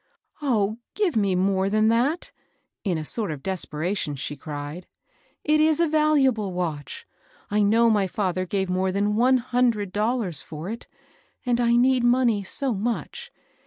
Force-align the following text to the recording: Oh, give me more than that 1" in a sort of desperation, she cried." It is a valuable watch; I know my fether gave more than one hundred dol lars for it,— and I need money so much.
Oh, 0.41 0.79
give 0.95 1.15
me 1.15 1.35
more 1.35 1.69
than 1.69 1.87
that 1.89 2.31
1" 2.85 2.91
in 2.91 2.97
a 2.97 3.05
sort 3.05 3.29
of 3.29 3.43
desperation, 3.43 4.15
she 4.15 4.35
cried." 4.35 4.87
It 5.43 5.59
is 5.59 5.79
a 5.79 5.85
valuable 5.87 6.53
watch; 6.53 7.05
I 7.51 7.61
know 7.61 7.87
my 7.87 8.07
fether 8.07 8.47
gave 8.47 8.67
more 8.67 8.91
than 8.91 9.15
one 9.15 9.37
hundred 9.37 9.91
dol 9.91 10.17
lars 10.17 10.41
for 10.41 10.71
it,— 10.71 10.87
and 11.45 11.59
I 11.61 11.75
need 11.75 12.03
money 12.03 12.43
so 12.43 12.73
much. 12.73 13.31